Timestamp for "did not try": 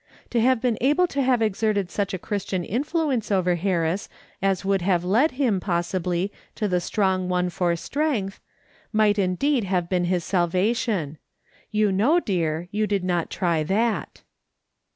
12.87-13.61